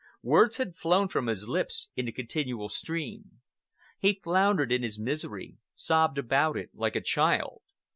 [0.23, 3.39] Words had flown from his lips in a continual stream.
[3.99, 7.61] He floundered in his misery, sobbed about it like a child.